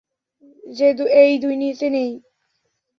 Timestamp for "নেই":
1.89-2.11